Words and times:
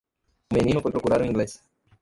O 0.51 0.55
menino 0.55 0.81
foi 0.81 0.89
procurar 0.91 1.21
o 1.21 1.25
inglês. 1.29 1.61